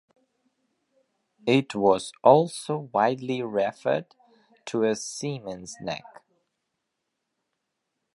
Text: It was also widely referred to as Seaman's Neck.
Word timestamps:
It 1.45 1.75
was 1.75 2.11
also 2.23 2.89
widely 2.91 3.43
referred 3.43 4.07
to 4.65 4.83
as 4.83 5.05
Seaman's 5.05 5.75
Neck. 5.79 6.23